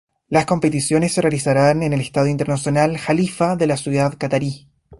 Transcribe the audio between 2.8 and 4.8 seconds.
Jalifa de la ciudad catarí.